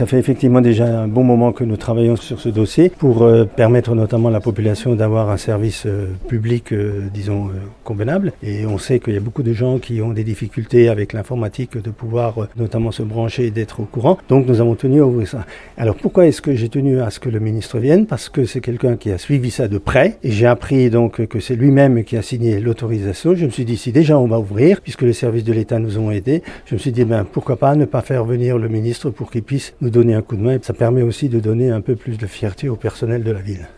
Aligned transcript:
Ça 0.00 0.06
fait 0.06 0.18
effectivement 0.18 0.62
déjà 0.62 0.86
un 0.86 1.08
bon 1.08 1.24
moment 1.24 1.52
que 1.52 1.62
nous 1.62 1.76
travaillons 1.76 2.16
sur 2.16 2.40
ce 2.40 2.48
dossier 2.48 2.88
pour 2.88 3.20
euh, 3.20 3.44
permettre 3.44 3.94
notamment 3.94 4.28
à 4.28 4.30
la 4.30 4.40
population 4.40 4.94
d'avoir 4.94 5.28
un 5.28 5.36
service 5.36 5.82
euh, 5.84 6.06
public, 6.26 6.72
euh, 6.72 7.06
disons, 7.12 7.50
convenable. 7.84 8.32
Et 8.42 8.64
on 8.64 8.78
sait 8.78 8.98
qu'il 8.98 9.12
y 9.12 9.18
a 9.18 9.20
beaucoup 9.20 9.42
de 9.42 9.52
gens 9.52 9.78
qui 9.78 10.00
ont 10.00 10.14
des 10.14 10.24
difficultés 10.24 10.88
avec 10.88 11.12
l'informatique 11.12 11.76
de 11.76 11.90
pouvoir 11.90 12.48
notamment 12.56 12.92
se 12.92 13.02
brancher 13.02 13.48
et 13.48 13.50
d'être 13.50 13.80
au 13.80 13.84
courant. 13.84 14.16
Donc 14.30 14.46
nous 14.46 14.62
avons 14.62 14.74
tenu 14.74 15.02
à 15.02 15.06
ouvrir 15.06 15.28
ça. 15.28 15.44
Alors 15.76 15.96
pourquoi 15.96 16.26
est-ce 16.26 16.40
que 16.40 16.54
j'ai 16.54 16.70
tenu 16.70 17.02
à 17.02 17.10
ce 17.10 17.20
que 17.20 17.28
le 17.28 17.38
ministre 17.38 17.78
vienne? 17.78 18.06
Parce 18.06 18.30
que 18.30 18.46
c'est 18.46 18.62
quelqu'un 18.62 18.96
qui 18.96 19.10
a 19.10 19.18
suivi 19.18 19.50
ça 19.50 19.68
de 19.68 19.76
près. 19.76 20.16
Et 20.22 20.30
j'ai 20.30 20.46
appris 20.46 20.88
donc 20.88 21.26
que 21.26 21.40
c'est 21.40 21.56
lui-même 21.56 22.04
qui 22.04 22.16
a 22.16 22.22
signé 22.22 22.58
l'autorisation. 22.58 23.34
Je 23.34 23.44
me 23.44 23.50
suis 23.50 23.66
dit, 23.66 23.76
si 23.76 23.92
déjà 23.92 24.18
on 24.18 24.28
va 24.28 24.38
ouvrir, 24.38 24.80
puisque 24.80 25.02
les 25.02 25.12
services 25.12 25.44
de 25.44 25.52
l'État 25.52 25.78
nous 25.78 25.98
ont 25.98 26.10
aidés, 26.10 26.42
je 26.64 26.74
me 26.74 26.78
suis 26.78 26.90
dit, 26.90 27.04
ben, 27.04 27.26
pourquoi 27.30 27.56
pas 27.56 27.74
ne 27.74 27.84
pas 27.84 28.00
faire 28.00 28.24
venir 28.24 28.56
le 28.56 28.68
ministre 28.68 29.10
pour 29.10 29.30
qu'il 29.30 29.42
puisse 29.42 29.74
nous 29.82 29.89
donner 29.90 30.14
un 30.14 30.22
coup 30.22 30.36
de 30.36 30.42
main. 30.42 30.58
Ça 30.62 30.72
permet 30.72 31.02
aussi 31.02 31.28
de 31.28 31.40
donner 31.40 31.70
un 31.70 31.80
peu 31.80 31.96
plus 31.96 32.16
de 32.16 32.26
fierté 32.26 32.68
au 32.68 32.76
personnel 32.76 33.22
de 33.22 33.30
la 33.30 33.40
ville. 33.40 33.68